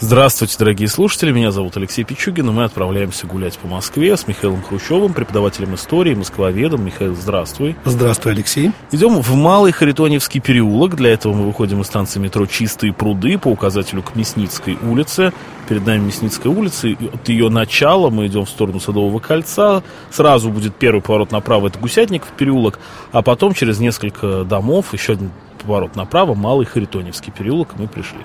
Здравствуйте, 0.00 0.54
дорогие 0.60 0.86
слушатели, 0.86 1.32
меня 1.32 1.50
зовут 1.50 1.76
Алексей 1.76 2.04
Пичугин, 2.04 2.48
и 2.48 2.52
мы 2.52 2.62
отправляемся 2.62 3.26
гулять 3.26 3.58
по 3.58 3.66
Москве 3.66 4.16
с 4.16 4.28
Михаилом 4.28 4.62
Хрущевым, 4.62 5.12
преподавателем 5.12 5.74
истории, 5.74 6.14
москвоведом. 6.14 6.84
Михаил, 6.84 7.16
здравствуй. 7.16 7.74
Здравствуй, 7.84 8.30
Алексей. 8.30 8.70
Идем 8.92 9.20
в 9.20 9.34
Малый 9.34 9.72
Харитоневский 9.72 10.40
переулок, 10.40 10.94
для 10.94 11.10
этого 11.10 11.32
мы 11.32 11.46
выходим 11.46 11.80
из 11.80 11.88
станции 11.88 12.20
метро 12.20 12.46
«Чистые 12.46 12.92
пруды» 12.92 13.38
по 13.38 13.48
указателю 13.48 14.04
к 14.04 14.14
Мясницкой 14.14 14.78
улице. 14.80 15.32
Перед 15.68 15.84
нами 15.84 16.06
Мясницкая 16.06 16.52
улица, 16.52 16.86
и 16.86 16.94
от 17.08 17.28
ее 17.28 17.48
начала 17.48 18.08
мы 18.08 18.28
идем 18.28 18.44
в 18.44 18.50
сторону 18.50 18.78
Садового 18.78 19.18
кольца, 19.18 19.82
сразу 20.12 20.50
будет 20.50 20.76
первый 20.76 21.02
поворот 21.02 21.32
направо, 21.32 21.66
это 21.66 21.80
Гусятников 21.80 22.28
переулок, 22.36 22.78
а 23.10 23.22
потом 23.22 23.52
через 23.52 23.80
несколько 23.80 24.44
домов 24.44 24.92
еще 24.92 25.14
один 25.14 25.32
поворот 25.60 25.96
направо, 25.96 26.36
Малый 26.36 26.66
Харитоневский 26.66 27.32
переулок, 27.32 27.74
и 27.76 27.82
мы 27.82 27.88
пришли. 27.88 28.20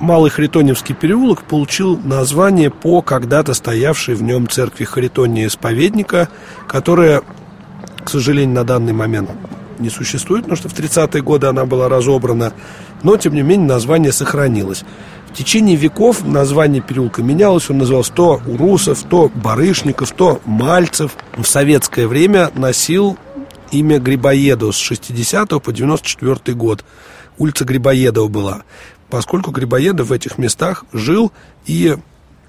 Малый 0.00 0.30
Харитоневский 0.30 0.94
переулок 0.94 1.42
получил 1.42 1.98
название 1.98 2.70
по 2.70 3.02
когда-то 3.02 3.52
стоявшей 3.52 4.14
в 4.14 4.22
нем 4.22 4.48
церкви 4.48 4.84
Харитония 4.84 5.46
Исповедника, 5.48 6.28
которая, 6.68 7.22
к 8.04 8.08
сожалению, 8.08 8.54
на 8.54 8.64
данный 8.64 8.92
момент 8.92 9.30
не 9.78 9.90
существует, 9.90 10.44
потому 10.44 10.56
что 10.56 10.68
в 10.68 10.74
30-е 10.74 11.22
годы 11.22 11.48
она 11.48 11.64
была 11.64 11.88
разобрана, 11.88 12.52
но, 13.02 13.16
тем 13.16 13.34
не 13.34 13.42
менее, 13.42 13.66
название 13.66 14.12
сохранилось. 14.12 14.84
В 15.30 15.34
течение 15.34 15.76
веков 15.76 16.24
название 16.24 16.80
переулка 16.80 17.22
менялось, 17.22 17.68
он 17.68 17.78
назывался 17.78 18.12
то 18.12 18.40
Урусов, 18.46 19.02
то 19.02 19.30
Барышников, 19.34 20.12
то 20.12 20.40
Мальцев. 20.44 21.12
В 21.36 21.44
советское 21.44 22.06
время 22.06 22.50
носил 22.54 23.18
имя 23.70 23.98
Грибоедова 23.98 24.72
с 24.72 24.78
60 24.78 25.62
по 25.62 25.72
94 25.72 26.56
год. 26.56 26.84
Улица 27.36 27.64
Грибоедова 27.64 28.26
была 28.26 28.62
поскольку 29.10 29.50
Грибоедов 29.50 30.08
в 30.08 30.12
этих 30.12 30.38
местах 30.38 30.84
жил 30.92 31.32
и 31.66 31.96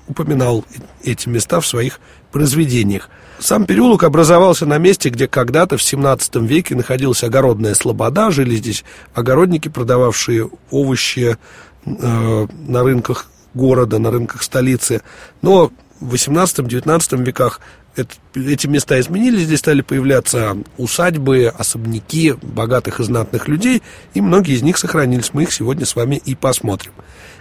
упоминал 0.08 0.66
эти 1.04 1.30
места 1.30 1.60
в 1.60 1.68
своих 1.68 2.00
произведениях. 2.32 3.10
Сам 3.40 3.66
переулок 3.66 4.04
образовался 4.04 4.66
на 4.66 4.78
месте, 4.78 5.10
где 5.10 5.28
когда-то 5.28 5.78
в 5.78 5.84
17 5.84 6.36
веке 6.38 6.76
находилась 6.76 7.24
огородная 7.24 7.74
слобода. 7.76 8.32
Жили 8.32 8.56
здесь 8.56 8.84
огородники, 9.14 9.70
продававшие 9.70 10.50
овощи 10.72 11.38
э, 11.86 12.48
на 12.68 12.84
рынках 12.84 13.28
города, 13.54 14.00
на 14.00 14.12
рынках 14.12 14.44
столицы. 14.44 15.02
Но 15.42 15.72
в 16.02 16.14
18-19 16.14 17.23
веках 17.23 17.62
это, 17.95 18.16
эти 18.36 18.68
места 18.68 19.00
изменились, 19.00 19.44
здесь 19.44 19.59
стали 19.59 19.82
появляться 19.82 20.58
усадьбы, 20.78 21.48
особняки 21.48 22.34
богатых 22.42 23.00
и 23.00 23.04
знатных 23.04 23.48
людей, 23.48 23.82
и 24.14 24.22
многие 24.22 24.56
из 24.56 24.62
них 24.62 24.78
сохранились. 24.78 25.34
Мы 25.34 25.44
их 25.44 25.52
сегодня 25.52 25.86
с 25.86 25.95
вами 25.95 26.22
и 26.23 26.36
посмотрим. 26.36 26.92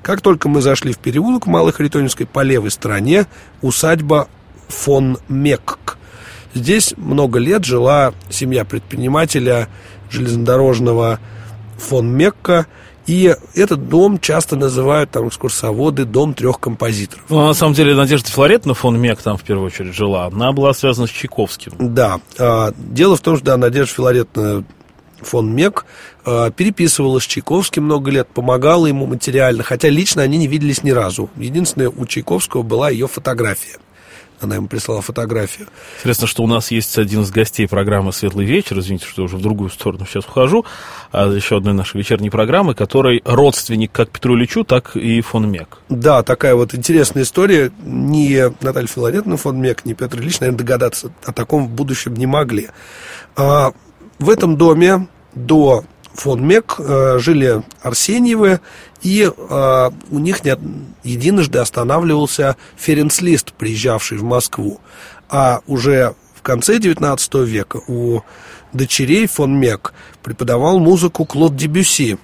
Как 0.03 0.21
только 0.21 0.49
мы 0.49 0.61
зашли 0.61 0.93
в 0.93 0.99
переулок 0.99 1.47
Малой 1.47 1.73
Харитоневской, 1.73 2.27
по 2.27 2.41
левой 2.41 2.71
стороне 2.71 3.27
усадьба 3.63 4.29
фон 4.69 5.19
Мекк. 5.29 5.97
Здесь 6.55 6.95
много 6.97 7.39
лет 7.39 7.65
жила 7.65 8.15
семья 8.31 8.65
предпринимателя 8.65 9.69
железнодорожного 10.11 11.21
фон 11.79 12.09
Мекка– 12.09 12.67
и 13.09 13.35
этот 13.55 13.89
дом 13.89 14.21
часто 14.21 14.55
называют 14.55 15.11
там 15.11 15.29
экскурсоводы 15.29 16.05
дом 16.05 16.35
трех 16.35 16.61
композиторов. 16.61 17.25
Ну, 17.31 17.47
на 17.47 17.55
самом 17.55 17.73
деле, 17.73 17.95
Надежда 17.95 18.29
Филаретовна 18.29 18.75
фон 18.75 19.01
Мек 19.01 19.23
там 19.23 19.39
в 19.39 19.43
первую 19.43 19.67
очередь 19.69 19.95
жила. 19.95 20.27
Она 20.27 20.53
была 20.53 20.75
связана 20.75 21.07
с 21.07 21.11
Чайковским. 21.11 21.73
Да. 21.79 22.21
А, 22.39 22.75
дело 22.77 23.17
в 23.17 23.21
том, 23.23 23.37
что 23.37 23.47
да, 23.47 23.57
Надежда 23.57 23.95
Филаретовна 23.95 24.65
фон 25.23 25.51
Мек 25.55 25.87
а, 26.27 26.51
переписывала 26.51 27.19
с 27.19 27.23
Чайковским 27.25 27.85
много 27.85 28.11
лет, 28.11 28.29
помогала 28.29 28.85
ему 28.85 29.07
материально, 29.07 29.63
хотя 29.63 29.89
лично 29.89 30.21
они 30.21 30.37
не 30.37 30.47
виделись 30.47 30.83
ни 30.83 30.91
разу. 30.91 31.31
Единственное, 31.37 31.89
у 31.89 32.05
Чайковского 32.05 32.63
была 32.63 32.91
ее 32.91 33.09
фотография. 33.09 33.79
Она 34.41 34.57
ему 34.57 34.69
прислала 34.69 35.03
фотографию. 35.03 35.69
Интересно, 35.99 36.27
что 36.27 36.43
у 36.45 36.47
нас 36.47 36.71
есть 36.71 36.97
один 36.99 37.23
из 37.23 37.31
гостей 37.31 37.67
программы 37.67 38.13
«Светлый 38.13 38.47
вечер». 38.47 38.79
Извините, 38.79 39.07
что 39.07 39.23
я 39.23 39.27
уже 39.27 39.37
в 39.37 39.43
другую 39.43 39.71
сторону 39.71 40.07
сейчас 40.07 40.25
ухожу. 40.27 40.65
А 41.11 41.29
еще 41.29 41.57
одной 41.57 41.75
нашей 41.75 41.99
вечерней 41.99 42.31
программы, 42.31 42.75
который 42.75 43.23
родственник 43.25 43.91
как 43.93 44.11
Петру 44.11 44.37
Ильичу, 44.37 44.65
так 44.65 44.97
и 44.97 45.21
фон 45.21 45.51
Мек. 45.51 45.79
Да, 45.89 46.23
такая 46.23 46.55
вот 46.55 46.75
интересная 46.75 47.25
история. 47.25 47.73
Ни 47.85 48.43
Наталья 48.63 48.87
Филаретовна 48.87 49.37
фон 49.37 49.61
Мек, 49.61 49.85
ни 49.85 49.95
Петр 49.95 50.21
Ильич, 50.21 50.41
наверное, 50.41 50.59
догадаться 50.59 51.11
о 51.25 51.33
таком 51.33 51.67
в 51.67 51.71
будущем 51.71 52.15
не 52.15 52.27
могли. 52.27 52.69
А 53.37 53.73
в 54.19 54.31
этом 54.31 54.57
доме 54.57 55.09
до 55.35 55.85
фон 56.19 56.47
Мек 56.47 56.77
э, 56.79 57.19
жили 57.21 57.63
Арсеньевы, 57.83 58.61
и 59.03 59.31
э, 59.35 59.91
у 60.11 60.19
них 60.19 60.45
не, 60.45 60.57
единожды 61.05 61.59
останавливался 61.59 62.57
Ференцлист, 62.77 63.53
приезжавший 63.53 64.19
в 64.19 64.25
Москву. 64.25 64.81
А 65.29 65.61
уже 65.67 66.15
в 66.35 66.43
конце 66.43 66.79
XIX 66.79 67.45
века 67.45 67.81
у 67.87 68.23
дочерей 68.73 69.27
фон 69.27 69.59
Мек 69.59 69.93
преподавал 70.23 70.81
музыку 70.81 71.25
Клод 71.25 71.57
Дебюси, 71.57 72.19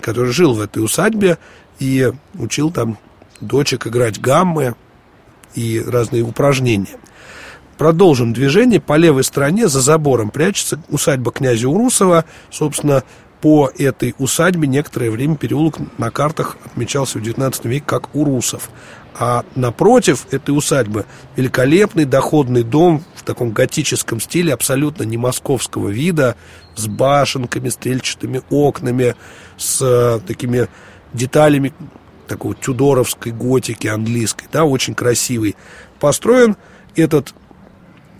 который 0.00 0.32
жил 0.32 0.54
в 0.54 0.60
этой 0.60 0.82
усадьбе 0.82 1.38
и 1.78 2.12
учил 2.34 2.70
там 2.70 2.98
дочек 3.40 3.86
играть 3.86 4.20
гаммы 4.20 4.74
и 5.54 5.82
разные 5.86 6.22
упражнения. 6.22 6.96
Продолжим 7.78 8.32
движение. 8.32 8.80
По 8.80 8.96
левой 8.96 9.22
стороне 9.22 9.68
за 9.68 9.80
забором 9.80 10.30
прячется 10.30 10.80
усадьба 10.88 11.30
князя 11.30 11.68
Урусова. 11.68 12.24
Собственно, 12.50 13.04
по 13.42 13.70
этой 13.78 14.14
усадьбе 14.18 14.66
некоторое 14.66 15.10
время 15.10 15.36
переулок 15.36 15.76
на 15.98 16.10
картах 16.10 16.56
отмечался 16.64 17.18
в 17.18 17.22
XIX 17.22 17.54
веке 17.68 17.84
как 17.86 18.14
Урусов. 18.14 18.70
А 19.18 19.44
напротив 19.54 20.26
этой 20.30 20.56
усадьбы 20.56 21.04
великолепный 21.36 22.06
доходный 22.06 22.62
дом 22.62 23.04
в 23.14 23.22
таком 23.22 23.50
готическом 23.50 24.20
стиле, 24.20 24.54
абсолютно 24.54 25.04
не 25.04 25.18
московского 25.18 25.90
вида, 25.90 26.34
с 26.76 26.86
башенками, 26.86 27.68
стрельчатыми 27.68 28.42
окнами, 28.50 29.16
с 29.58 29.80
э, 29.82 30.20
такими 30.26 30.68
деталями 31.12 31.72
такой 32.26 32.56
тюдоровской 32.56 33.32
готики 33.32 33.86
английской, 33.86 34.48
да, 34.52 34.64
очень 34.64 34.94
красивый. 34.94 35.56
Построен 36.00 36.56
этот 36.94 37.34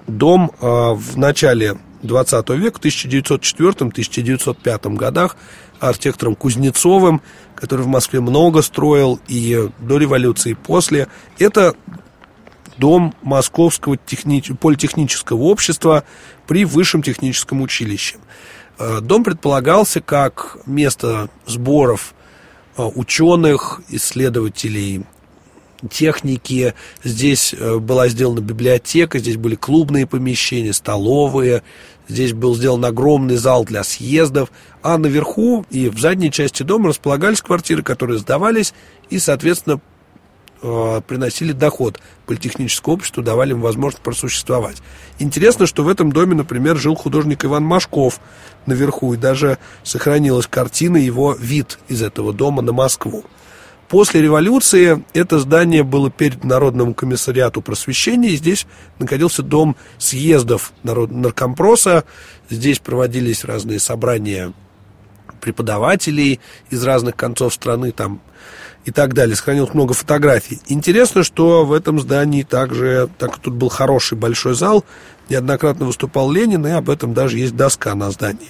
дом 0.06 0.53
э, 0.61 0.67
в 0.67 1.17
начале 1.17 1.78
20 2.03 2.50
века, 2.50 2.78
в 2.78 2.84
1904-1905 2.84 4.97
годах 4.97 5.37
архитектором 5.81 6.34
Кузнецовым, 6.34 7.22
который 7.55 7.83
в 7.83 7.89
Москве 7.89 8.21
много 8.21 8.62
строил 8.62 9.21
и 9.28 9.69
до 9.78 9.99
революции, 9.99 10.53
и 10.53 10.55
после. 10.55 11.09
Это 11.39 11.75
дом 12.78 13.15
Московского 13.22 13.97
техни... 13.97 14.41
политехнического 14.41 15.43
общества 15.43 16.05
при 16.47 16.65
Высшем 16.65 17.03
техническом 17.03 17.62
училище. 17.62 18.16
Э, 18.78 19.00
дом 19.00 19.25
предполагался 19.25 20.00
как 20.00 20.59
место 20.66 21.28
сборов 21.47 22.15
э, 22.77 22.83
ученых, 22.83 23.81
исследователей, 23.89 25.05
техники, 25.91 26.75
здесь 27.04 27.54
э, 27.56 27.78
была 27.78 28.09
сделана 28.09 28.41
библиотека, 28.41 29.19
здесь 29.19 29.37
были 29.37 29.54
клубные 29.54 30.06
помещения, 30.06 30.72
столовые, 30.72 31.62
здесь 32.09 32.32
был 32.32 32.54
сделан 32.54 32.84
огромный 32.84 33.37
зал 33.37 33.64
для 33.64 33.84
съездов, 33.84 34.50
а 34.82 34.98
наверху 34.98 35.66
и 35.70 35.88
в 35.88 35.98
задней 35.98 36.30
части 36.30 36.62
дома 36.62 36.89
располагались 36.89 37.42
квартиры, 37.42 37.83
которые 37.83 38.18
сдавались 38.18 38.74
и, 39.10 39.18
соответственно, 39.18 39.80
э, 40.62 41.01
приносили 41.06 41.53
доход. 41.53 42.01
Политехническому 42.27 42.95
обществу, 42.95 43.22
давали 43.22 43.53
им 43.53 43.60
возможность 43.60 44.03
просуществовать. 44.03 44.78
Интересно, 45.18 45.66
что 45.66 45.84
в 45.84 45.89
этом 45.89 46.12
доме, 46.12 46.34
например, 46.34 46.77
жил 46.77 46.95
художник 46.95 47.45
Иван 47.45 47.65
Машков 47.65 48.21
наверху, 48.66 49.15
и 49.15 49.16
даже 49.16 49.59
сохранилась 49.83 50.47
картина 50.47 50.97
его 50.97 51.34
вид 51.34 51.78
из 51.89 52.03
этого 52.03 52.33
дома 52.33 52.62
на 52.62 52.72
Москву. 52.72 53.24
После 53.88 54.21
революции 54.21 55.04
это 55.12 55.38
здание 55.38 55.84
было 55.84 56.10
передано 56.10 56.54
Народному 56.54 56.94
комиссариату 56.94 57.62
просвещения, 57.62 58.30
и 58.30 58.36
здесь 58.36 58.66
находился 58.98 59.42
дом 59.42 59.77
съездов 59.98 60.72
народ, 60.83 61.10
наркомпроса. 61.12 62.04
Здесь 62.50 62.80
проводились 62.80 63.44
разные 63.44 63.78
собрания 63.78 64.53
преподавателей 65.41 66.41
из 66.71 66.83
разных 66.83 67.15
концов 67.15 67.54
страны 67.54 67.92
там 67.92 68.21
и 68.84 68.91
так 68.91 69.15
далее. 69.15 69.36
Сохранилось 69.36 69.74
много 69.74 69.94
фотографий. 69.94 70.60
Интересно, 70.66 71.22
что 71.22 71.65
в 71.65 71.72
этом 71.72 72.00
здании 72.00 72.42
также, 72.42 73.09
так 73.18 73.34
как 73.34 73.41
тут 73.41 73.54
был 73.54 73.68
хороший 73.68 74.18
большой 74.18 74.54
зал, 74.54 74.84
неоднократно 75.28 75.86
выступал 75.86 76.30
Ленин, 76.32 76.66
и 76.66 76.71
об 76.71 76.91
этом 76.91 77.15
даже 77.15 77.39
есть 77.39 77.54
доска 77.54 77.94
на 77.94 78.10
здании 78.10 78.48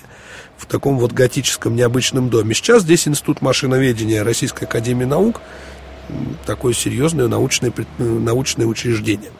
в 0.59 0.67
таком 0.67 0.99
вот 0.99 1.13
готическом 1.13 1.77
необычном 1.77 2.29
доме. 2.29 2.55
Сейчас 2.55 2.83
здесь 2.83 3.07
Институт 3.07 3.43
машиноведения 3.43 4.25
Российской 4.25 4.65
Академии 4.65 5.05
Наук, 5.05 5.41
такое 6.45 6.73
серьезное 6.73 7.29
научное, 7.29 7.73
научное 7.99 8.67
учреждение. 8.67 9.31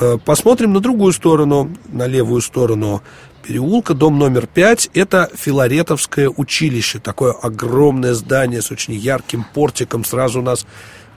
Э, 0.00 0.18
посмотрим 0.24 0.72
на 0.72 0.80
другую 0.80 1.12
сторону, 1.12 1.70
на 1.88 2.06
левую 2.06 2.40
сторону 2.40 3.02
переулка, 3.42 3.94
дом 3.94 4.18
номер 4.18 4.46
пять. 4.46 4.90
Это 4.94 5.30
Филаретовское 5.34 6.28
училище, 6.28 6.98
такое 6.98 7.32
огромное 7.32 8.14
здание 8.14 8.62
с 8.62 8.70
очень 8.70 8.94
ярким 8.94 9.44
портиком. 9.54 10.04
Сразу 10.04 10.40
у 10.40 10.42
нас 10.42 10.66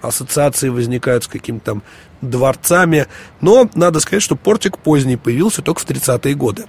ассоциации 0.01 0.69
возникают 0.69 1.23
с 1.23 1.27
какими-то 1.27 1.65
там 1.65 1.83
дворцами. 2.21 3.07
Но 3.41 3.69
надо 3.73 3.99
сказать, 3.99 4.23
что 4.23 4.35
портик 4.35 4.77
поздний 4.77 5.17
появился 5.17 5.61
только 5.61 5.79
в 5.79 5.85
30-е 5.87 6.35
годы. 6.35 6.65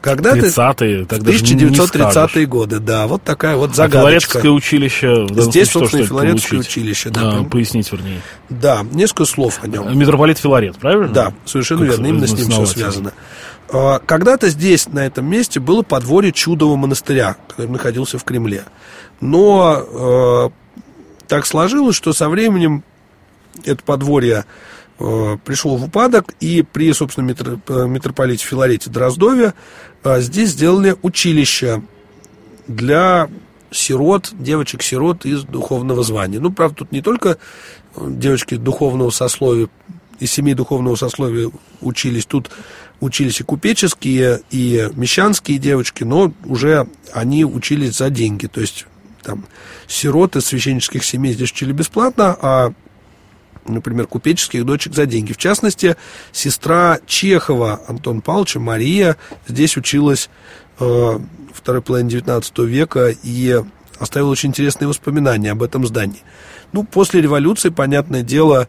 Когда 0.00 0.36
30-е, 0.36 1.06
тогда 1.06 1.32
1930-е 1.32 2.46
годы, 2.46 2.78
да, 2.78 3.06
вот 3.06 3.22
такая 3.22 3.56
вот 3.56 3.74
загадочка. 3.74 3.98
А 3.98 4.02
Филаретское 4.02 4.50
училище. 4.50 5.26
Здесь, 5.30 5.70
собственно, 5.70 6.04
что 6.04 6.14
Филаретское 6.14 6.60
училище, 6.60 7.10
да. 7.10 7.38
А, 7.38 7.44
пояснить, 7.44 7.90
вернее. 7.90 8.20
Да, 8.48 8.84
несколько 8.92 9.24
слов 9.24 9.60
о 9.62 9.66
нем. 9.66 9.98
Митрополит 9.98 10.38
Филарет, 10.38 10.76
правильно? 10.76 11.08
Да, 11.08 11.32
совершенно 11.44 11.80
как 11.80 11.90
верно, 11.90 12.06
именно 12.06 12.26
с 12.26 12.32
ним 12.32 12.50
все 12.50 12.66
связано. 12.66 13.12
А, 13.68 13.98
когда-то 13.98 14.48
здесь, 14.48 14.88
на 14.88 15.06
этом 15.06 15.26
месте, 15.26 15.60
было 15.60 15.82
подворье 15.82 16.32
Чудового 16.32 16.76
монастыря, 16.76 17.36
который 17.48 17.70
находился 17.70 18.18
в 18.18 18.24
Кремле. 18.24 18.64
Но 19.20 20.50
э, 20.50 20.50
так 21.26 21.46
сложилось, 21.46 21.96
что 21.96 22.12
со 22.12 22.28
временем 22.28 22.84
это 23.64 23.82
подворье 23.82 24.44
э, 24.98 25.36
пришло 25.44 25.76
в 25.76 25.84
упадок, 25.84 26.34
и 26.40 26.62
при, 26.62 26.92
собственно, 26.92 27.26
митро, 27.26 27.60
э, 27.68 27.86
митрополите 27.86 28.44
Филарете 28.44 28.90
Дроздове 28.90 29.54
э, 30.04 30.20
здесь 30.20 30.50
сделали 30.50 30.96
училище 31.02 31.82
для 32.66 33.28
сирот, 33.70 34.30
девочек-сирот 34.32 35.26
из 35.26 35.44
духовного 35.44 36.02
звания. 36.02 36.40
Ну, 36.40 36.52
правда, 36.52 36.78
тут 36.78 36.92
не 36.92 37.02
только 37.02 37.38
девочки 37.96 38.56
духовного 38.56 39.10
сословия, 39.10 39.68
из 40.18 40.32
семей 40.32 40.54
духовного 40.54 40.96
сословия 40.96 41.50
учились, 41.80 42.26
тут 42.26 42.50
учились 43.00 43.40
и 43.40 43.44
купеческие, 43.44 44.40
и 44.50 44.88
мещанские 44.94 45.58
девочки, 45.58 46.04
но 46.04 46.32
уже 46.44 46.88
они 47.12 47.44
учились 47.44 47.96
за 47.96 48.10
деньги. 48.10 48.46
То 48.46 48.60
есть 48.60 48.86
там 49.22 49.44
сироты 49.86 50.40
священнических 50.40 51.04
семей 51.04 51.34
здесь 51.34 51.52
учили 51.52 51.72
бесплатно, 51.72 52.36
а 52.40 52.72
например, 53.68 54.06
купеческих 54.06 54.64
дочек 54.64 54.94
за 54.94 55.06
деньги. 55.06 55.32
В 55.32 55.36
частности, 55.36 55.96
сестра 56.32 56.98
Чехова 57.06 57.80
Антон 57.88 58.20
Павловича, 58.20 58.60
Мария, 58.60 59.16
здесь 59.46 59.76
училась 59.76 60.30
э, 60.78 61.18
второй 61.52 61.82
половине 61.82 62.10
19 62.10 62.58
века 62.60 63.14
и 63.22 63.62
оставила 63.98 64.30
очень 64.30 64.50
интересные 64.50 64.88
воспоминания 64.88 65.52
об 65.52 65.62
этом 65.62 65.86
здании. 65.86 66.22
Ну, 66.72 66.84
после 66.84 67.20
революции, 67.20 67.70
понятное 67.70 68.22
дело, 68.22 68.68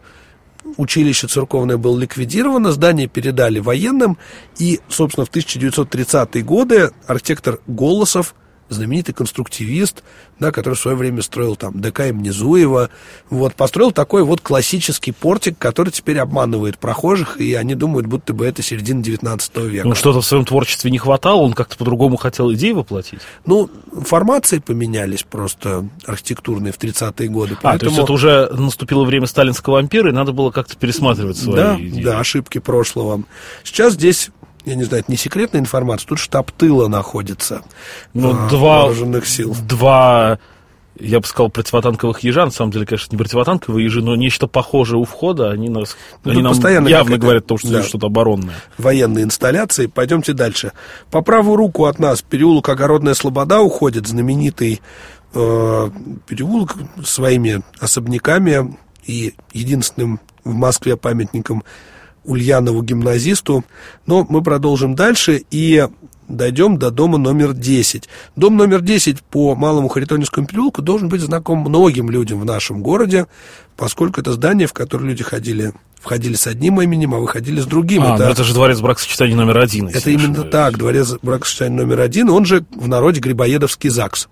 училище 0.76 1.26
церковное 1.26 1.76
было 1.76 1.98
ликвидировано, 1.98 2.72
здание 2.72 3.08
передали 3.08 3.58
военным, 3.58 4.18
и, 4.58 4.80
собственно, 4.88 5.26
в 5.26 5.30
1930-е 5.30 6.42
годы 6.42 6.92
архитектор 7.06 7.58
Голосов– 7.66 8.34
знаменитый 8.68 9.14
конструктивист, 9.14 10.02
да, 10.38 10.52
который 10.52 10.74
в 10.74 10.80
свое 10.80 10.96
время 10.96 11.22
строил 11.22 11.56
там 11.56 11.80
ДК 11.80 12.00
имени 12.00 12.30
Зуева, 12.30 12.90
вот, 13.30 13.54
построил 13.54 13.92
такой 13.92 14.22
вот 14.22 14.40
классический 14.40 15.12
портик, 15.12 15.58
который 15.58 15.90
теперь 15.90 16.18
обманывает 16.18 16.78
прохожих, 16.78 17.40
и 17.40 17.54
они 17.54 17.74
думают, 17.74 18.06
будто 18.06 18.32
бы 18.32 18.46
это 18.46 18.62
середина 18.62 19.02
19 19.02 19.56
века. 19.58 19.88
Ну, 19.88 19.94
что-то 19.94 20.20
в 20.20 20.26
своем 20.26 20.44
творчестве 20.44 20.90
не 20.90 20.98
хватало, 20.98 21.40
он 21.40 21.52
как-то 21.52 21.76
по-другому 21.76 22.16
хотел 22.16 22.52
идеи 22.54 22.72
воплотить? 22.72 23.20
Ну, 23.46 23.70
формации 24.02 24.58
поменялись 24.58 25.22
просто 25.22 25.88
архитектурные 26.06 26.72
в 26.72 26.78
30-е 26.78 27.28
годы. 27.28 27.56
Поэтому... 27.60 27.74
А, 27.74 27.78
то 27.78 27.86
есть 27.86 27.98
это 27.98 28.12
уже 28.12 28.48
наступило 28.52 29.04
время 29.04 29.26
сталинского 29.26 29.78
ампира, 29.78 30.10
и 30.10 30.12
надо 30.12 30.32
было 30.32 30.50
как-то 30.50 30.76
пересматривать 30.76 31.36
свои 31.36 31.56
да, 31.56 31.76
идеи. 31.78 32.02
Да, 32.02 32.18
ошибки 32.18 32.58
прошлого. 32.58 33.22
Сейчас 33.64 33.94
здесь 33.94 34.30
я 34.68 34.74
не 34.74 34.84
знаю, 34.84 35.02
это 35.02 35.10
не 35.10 35.16
секретная 35.16 35.60
информация, 35.60 36.06
тут 36.06 36.18
штаб 36.18 36.50
тыла 36.52 36.88
находится 36.88 37.62
ну, 38.14 38.32
а, 38.32 38.48
два, 38.48 38.82
вооруженных 38.82 39.26
сил. 39.26 39.56
Два, 39.66 40.38
я 40.98 41.20
бы 41.20 41.26
сказал, 41.26 41.50
противотанковых 41.50 42.20
ежа, 42.20 42.44
на 42.44 42.50
самом 42.50 42.72
деле, 42.72 42.86
конечно, 42.86 43.12
не 43.12 43.18
противотанковые 43.18 43.84
ежи, 43.84 44.02
но 44.02 44.14
нечто 44.16 44.46
похожее 44.46 45.00
у 45.00 45.04
входа, 45.04 45.50
они, 45.50 45.68
нас, 45.68 45.96
ну, 46.24 46.32
они 46.32 46.42
нам 46.42 46.52
постоянно 46.52 46.88
явно 46.88 47.18
говорят 47.18 47.44
о 47.44 47.48
том, 47.48 47.58
что 47.58 47.68
да, 47.68 47.78
здесь 47.78 47.88
что-то 47.88 48.06
оборонное. 48.06 48.56
Военные 48.76 49.24
инсталляции. 49.24 49.86
Пойдемте 49.86 50.32
дальше. 50.32 50.72
По 51.10 51.22
правую 51.22 51.56
руку 51.56 51.86
от 51.86 51.98
нас 51.98 52.22
переулок 52.22 52.68
Огородная 52.68 53.14
Слобода 53.14 53.60
уходит, 53.60 54.06
знаменитый 54.06 54.80
э, 55.34 55.90
переулок 56.26 56.76
своими 57.04 57.62
особняками 57.80 58.76
и 59.06 59.34
единственным 59.52 60.20
в 60.44 60.52
Москве 60.52 60.96
памятником 60.96 61.64
Ульянову 62.28 62.82
гимназисту. 62.82 63.64
Но 64.06 64.26
мы 64.28 64.42
продолжим 64.42 64.94
дальше 64.94 65.42
и 65.50 65.86
дойдем 66.28 66.78
до 66.78 66.90
дома 66.90 67.18
номер 67.18 67.54
10. 67.54 68.08
Дом 68.36 68.56
номер 68.56 68.82
10 68.82 69.22
по 69.22 69.54
Малому 69.54 69.88
Харитоневскому 69.88 70.46
переулку 70.46 70.82
должен 70.82 71.08
быть 71.08 71.22
знаком 71.22 71.60
многим 71.60 72.10
людям 72.10 72.40
в 72.40 72.44
нашем 72.44 72.82
городе, 72.82 73.26
поскольку 73.76 74.20
это 74.20 74.32
здание, 74.32 74.66
в 74.66 74.72
которое 74.72 75.06
люди 75.06 75.24
ходили 75.24 75.72
входили 76.00 76.34
с 76.34 76.46
одним 76.46 76.80
именем, 76.80 77.14
а 77.14 77.18
выходили 77.18 77.60
с 77.60 77.66
другим. 77.66 78.04
А, 78.04 78.14
это, 78.14 78.24
ну 78.26 78.30
это 78.30 78.44
же 78.44 78.54
дворец 78.54 78.80
бракосочетания 78.80 79.34
номер 79.34 79.58
один. 79.58 79.88
Это 79.88 80.10
именно 80.10 80.44
так, 80.44 80.78
дворец 80.78 81.14
бракосочетания 81.22 81.76
номер 81.76 82.00
один, 82.00 82.30
он 82.30 82.44
же 82.44 82.64
в 82.70 82.86
народе 82.86 83.20
Грибоедовский 83.20 83.90
ЗАГС. 83.90 84.28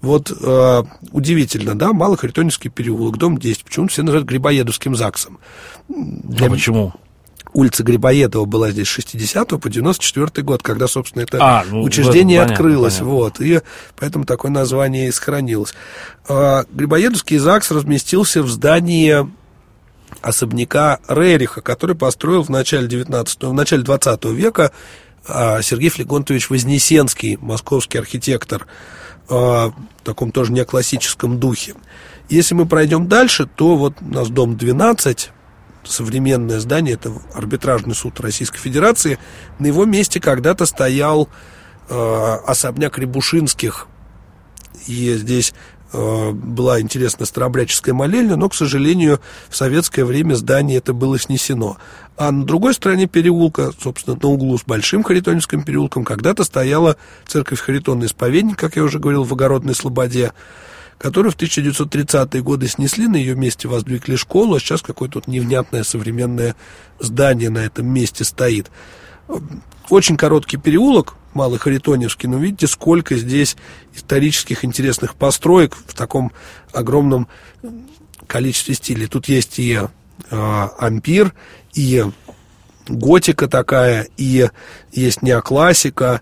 Вот 0.00 0.32
э, 0.32 0.82
удивительно, 1.12 1.74
да, 1.74 1.92
Малохаритоневский 1.92 2.70
переулок, 2.70 3.18
дом 3.18 3.36
10, 3.36 3.64
почему 3.64 3.88
все 3.88 4.02
называют 4.02 4.26
Грибоедовским 4.26 4.96
ЗАГСом? 4.96 5.38
Для... 5.88 6.46
А 6.46 6.50
почему? 6.50 6.94
Улица 7.52 7.82
Грибоедова 7.82 8.44
была 8.44 8.70
здесь 8.70 8.86
с 8.86 8.90
60 8.90 9.48
по 9.60 9.68
94 9.68 10.44
год, 10.44 10.62
когда, 10.62 10.86
собственно, 10.86 11.22
это 11.22 11.38
а, 11.40 11.64
ну, 11.70 11.82
учреждение 11.82 12.38
понятно, 12.38 12.54
открылось. 12.54 12.94
Понятно. 12.94 13.14
Вот, 13.14 13.40
и 13.40 13.60
поэтому 13.98 14.24
такое 14.24 14.50
название 14.50 15.08
и 15.08 15.12
сохранилось. 15.12 15.74
А, 16.28 16.64
Грибоедовский 16.70 17.38
ЗАГС 17.38 17.70
разместился 17.70 18.42
в 18.42 18.48
здании 18.48 19.26
особняка 20.22 20.98
Рериха, 21.08 21.60
который 21.60 21.96
построил 21.96 22.42
в 22.42 22.48
начале, 22.48 22.88
19, 22.88 23.42
в 23.42 23.52
начале 23.52 23.82
20 23.82 24.24
века 24.26 24.72
а, 25.26 25.62
Сергей 25.62 25.90
Флегонтович 25.90 26.50
Вознесенский, 26.50 27.38
московский 27.40 27.98
архитектор, 27.98 28.66
а, 29.28 29.68
в 29.68 30.02
таком 30.04 30.32
тоже 30.32 30.52
неоклассическом 30.52 31.38
духе. 31.38 31.74
Если 32.28 32.54
мы 32.54 32.66
пройдем 32.66 33.08
дальше, 33.08 33.46
то 33.46 33.76
вот 33.76 33.94
у 34.00 34.08
нас 34.08 34.28
дом 34.28 34.56
12, 34.56 35.30
современное 35.84 36.60
здание, 36.60 36.94
это 36.94 37.12
арбитражный 37.34 37.94
суд 37.94 38.20
Российской 38.20 38.58
Федерации. 38.58 39.18
На 39.58 39.66
его 39.66 39.84
месте 39.84 40.20
когда-то 40.20 40.66
стоял 40.66 41.28
э, 41.88 42.36
особняк 42.46 42.98
Рябушинских, 42.98 43.86
и 44.86 45.14
здесь 45.14 45.52
э, 45.92 46.30
была 46.30 46.80
интересная 46.80 47.26
старообрядческая 47.26 47.94
молельня, 47.94 48.36
но, 48.36 48.48
к 48.48 48.54
сожалению, 48.54 49.20
в 49.48 49.56
советское 49.56 50.04
время 50.04 50.34
здание 50.34 50.78
это 50.78 50.92
было 50.92 51.18
снесено. 51.18 51.78
А 52.16 52.30
на 52.30 52.44
другой 52.44 52.74
стороне 52.74 53.06
переулка, 53.06 53.72
собственно, 53.80 54.18
на 54.20 54.28
углу 54.28 54.58
с 54.58 54.64
Большим 54.64 55.02
Харитоневским 55.02 55.62
переулком, 55.62 56.04
когда-то 56.04 56.44
стояла 56.44 56.96
церковь 57.26 57.60
Харитонный 57.60 58.06
исповедник, 58.06 58.58
как 58.58 58.76
я 58.76 58.84
уже 58.84 58.98
говорил, 58.98 59.24
в 59.24 59.32
Огородной 59.32 59.74
Слободе 59.74 60.32
которую 61.00 61.32
в 61.32 61.36
1930-е 61.36 62.42
годы 62.42 62.68
снесли, 62.68 63.08
на 63.08 63.16
ее 63.16 63.34
месте 63.34 63.66
воздвигли 63.66 64.16
школу, 64.16 64.56
а 64.56 64.60
сейчас 64.60 64.82
какое-то 64.82 65.18
вот 65.18 65.28
невнятное 65.28 65.82
современное 65.82 66.56
здание 66.98 67.48
на 67.48 67.60
этом 67.60 67.86
месте 67.86 68.22
стоит. 68.22 68.70
Очень 69.88 70.18
короткий 70.18 70.58
переулок, 70.58 71.14
Малый 71.32 71.58
Харитоневский, 71.58 72.28
но 72.28 72.36
видите, 72.36 72.66
сколько 72.66 73.16
здесь 73.16 73.56
исторических 73.94 74.62
интересных 74.62 75.14
построек 75.14 75.74
в 75.74 75.94
таком 75.94 76.32
огромном 76.70 77.28
количестве 78.26 78.74
стилей. 78.74 79.06
Тут 79.06 79.26
есть 79.26 79.58
и 79.58 79.80
э, 80.30 80.68
ампир, 80.78 81.32
и 81.72 82.04
готика 82.88 83.48
такая, 83.48 84.06
и 84.18 84.50
есть 84.92 85.22
неоклассика, 85.22 86.20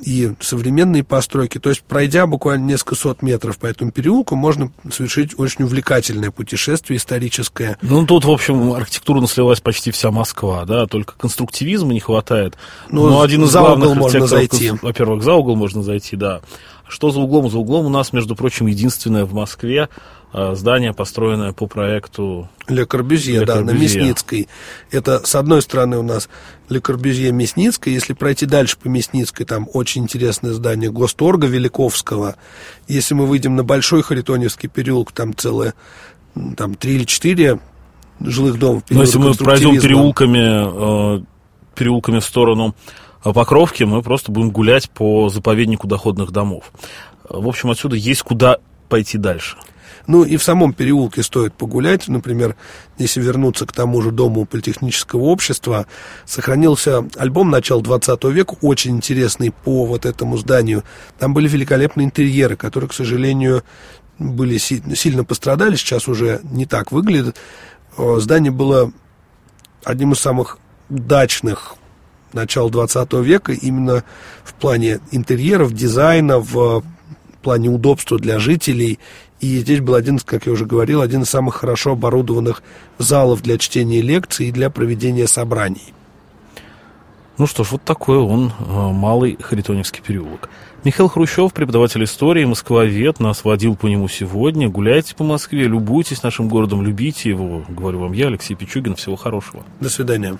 и 0.00 0.32
современные 0.40 1.04
постройки. 1.04 1.58
То 1.58 1.70
есть, 1.70 1.82
пройдя 1.82 2.26
буквально 2.26 2.64
несколько 2.64 2.94
сот 2.94 3.22
метров 3.22 3.58
по 3.58 3.66
этому 3.66 3.90
переулку, 3.90 4.36
можно 4.36 4.70
совершить 4.90 5.38
очень 5.38 5.64
увлекательное 5.64 6.30
путешествие 6.30 6.98
историческое. 6.98 7.78
Ну, 7.82 8.04
тут, 8.06 8.24
в 8.24 8.30
общем, 8.30 8.72
архитектурно 8.72 9.26
слилась 9.26 9.60
почти 9.60 9.90
вся 9.90 10.10
Москва, 10.10 10.64
да, 10.64 10.86
только 10.86 11.14
конструктивизма 11.16 11.92
не 11.92 12.00
хватает. 12.00 12.56
Ну, 12.90 13.08
Но 13.08 13.22
один 13.22 13.44
из 13.44 13.50
за 13.50 13.60
главных 13.60 13.90
угол 13.90 14.02
можно 14.02 14.26
зайти. 14.26 14.72
Во-первых, 14.82 15.22
за 15.22 15.34
угол 15.34 15.56
можно 15.56 15.82
зайти, 15.82 16.16
да. 16.16 16.40
Что 16.88 17.10
за 17.10 17.20
углом? 17.20 17.50
За 17.50 17.58
углом 17.58 17.86
у 17.86 17.88
нас, 17.88 18.12
между 18.12 18.36
прочим, 18.36 18.66
единственное 18.66 19.24
в 19.24 19.32
Москве 19.32 19.88
здание, 20.34 20.92
построенное 20.92 21.52
по 21.52 21.66
проекту 21.66 22.48
Ле 22.68 22.86
Корбюзье, 22.86 23.40
Ле 23.40 23.46
да, 23.46 23.60
на. 23.60 23.70
Мясницкой. 23.70 24.48
Это, 24.90 25.24
с 25.24 25.34
одной 25.34 25.62
стороны, 25.62 25.98
у 25.98 26.02
нас 26.02 26.28
Ле 26.68 26.80
Корбюзье 26.80 27.30
Мясницкая. 27.30 27.94
Если 27.94 28.14
пройти 28.14 28.44
дальше 28.46 28.76
по 28.76 28.88
Мясницкой, 28.88 29.46
там 29.46 29.68
очень 29.72 30.02
интересное 30.02 30.52
здание 30.52 30.90
Госторга 30.90 31.46
Великовского. 31.46 32.36
Если 32.88 33.14
мы 33.14 33.26
выйдем 33.26 33.54
на 33.54 33.62
Большой 33.64 34.02
Харитоневский 34.02 34.68
переулок, 34.68 35.12
там 35.12 35.36
целое, 35.36 35.74
там 36.56 36.74
три 36.74 36.96
или 36.96 37.04
четыре 37.04 37.60
жилых 38.20 38.58
домов. 38.58 38.82
Но 38.90 39.02
если 39.02 39.18
мы 39.18 39.34
пройдем 39.34 39.80
переулками, 39.80 41.18
э, 41.18 41.24
переулками 41.74 42.20
в 42.20 42.24
сторону 42.24 42.74
э, 43.24 43.32
Покровки, 43.32 43.84
мы 43.84 44.02
просто 44.02 44.32
будем 44.32 44.50
гулять 44.50 44.90
по 44.90 45.28
заповеднику 45.28 45.86
доходных 45.86 46.30
домов. 46.30 46.72
Э, 47.28 47.38
В 47.38 47.48
общем, 47.48 47.70
отсюда 47.70 47.96
есть 47.96 48.22
куда 48.22 48.58
пойти 48.88 49.18
дальше. 49.18 49.56
Ну 50.06 50.22
и 50.24 50.36
в 50.36 50.42
самом 50.42 50.72
переулке 50.72 51.22
стоит 51.22 51.54
погулять. 51.54 52.08
Например, 52.08 52.56
если 52.98 53.20
вернуться 53.20 53.66
к 53.66 53.72
тому 53.72 54.02
же 54.02 54.10
дому 54.10 54.44
политехнического 54.44 55.22
общества, 55.22 55.86
сохранился 56.26 57.08
альбом 57.16 57.50
начала 57.50 57.82
20 57.82 58.24
века, 58.24 58.56
очень 58.60 58.96
интересный 58.96 59.50
по 59.50 59.86
вот 59.86 60.04
этому 60.04 60.36
зданию. 60.36 60.84
Там 61.18 61.32
были 61.32 61.48
великолепные 61.48 62.04
интерьеры, 62.06 62.56
которые, 62.56 62.90
к 62.90 62.94
сожалению, 62.94 63.62
были 64.18 64.58
си- 64.58 64.82
сильно 64.94 65.24
пострадали, 65.24 65.76
сейчас 65.76 66.06
уже 66.06 66.40
не 66.44 66.66
так 66.66 66.92
выглядят. 66.92 67.36
Э, 67.96 68.16
Здание 68.18 68.52
было 68.52 68.92
одним 69.84 70.12
из 70.12 70.18
самых 70.20 70.58
удачных 70.90 71.76
начала 72.32 72.70
20 72.70 73.12
века 73.14 73.52
именно 73.52 74.04
в 74.44 74.54
плане 74.54 75.00
интерьеров, 75.12 75.72
дизайна, 75.72 76.38
в 76.38 76.82
плане 77.42 77.68
удобства 77.68 78.18
для 78.18 78.38
жителей. 78.38 78.98
И 79.44 79.58
здесь 79.58 79.80
был 79.80 79.94
один, 79.94 80.18
как 80.20 80.46
я 80.46 80.52
уже 80.52 80.64
говорил, 80.64 81.02
один 81.02 81.20
из 81.20 81.28
самых 81.28 81.56
хорошо 81.56 81.92
оборудованных 81.92 82.62
залов 82.96 83.42
для 83.42 83.58
чтения 83.58 84.00
лекций 84.00 84.48
и 84.48 84.52
для 84.52 84.70
проведения 84.70 85.26
собраний. 85.26 85.92
Ну 87.36 87.46
что 87.46 87.62
ж, 87.62 87.72
вот 87.72 87.82
такой 87.82 88.16
он, 88.16 88.54
э, 88.58 88.62
малый 88.64 89.36
Харитоневский 89.38 90.02
переулок. 90.02 90.48
Михаил 90.82 91.10
Хрущев, 91.10 91.52
преподаватель 91.52 92.02
истории, 92.04 92.46
москвовед, 92.46 93.20
нас 93.20 93.44
водил 93.44 93.76
по 93.76 93.86
нему 93.86 94.08
сегодня. 94.08 94.70
Гуляйте 94.70 95.14
по 95.14 95.24
Москве, 95.24 95.64
любуйтесь 95.64 96.22
нашим 96.22 96.48
городом, 96.48 96.80
любите 96.82 97.28
его. 97.28 97.64
Говорю 97.68 97.98
вам 97.98 98.12
я, 98.12 98.28
Алексей 98.28 98.54
Пичугин. 98.54 98.94
Всего 98.94 99.16
хорошего. 99.16 99.62
До 99.78 99.90
свидания. 99.90 100.38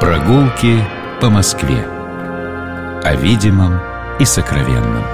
Прогулки 0.00 0.84
по 1.20 1.30
Москве. 1.30 1.86
О 3.04 3.14
видимом 3.14 3.78
и 4.18 4.24
сокровенном. 4.24 5.13